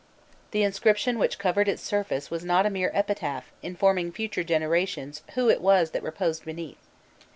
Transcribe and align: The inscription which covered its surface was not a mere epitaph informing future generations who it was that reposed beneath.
The 0.49 0.63
inscription 0.63 1.19
which 1.19 1.37
covered 1.37 1.67
its 1.67 1.83
surface 1.83 2.31
was 2.31 2.43
not 2.43 2.65
a 2.65 2.71
mere 2.71 2.89
epitaph 2.91 3.51
informing 3.61 4.11
future 4.11 4.43
generations 4.43 5.21
who 5.35 5.47
it 5.47 5.61
was 5.61 5.91
that 5.91 6.01
reposed 6.01 6.43
beneath. 6.43 6.79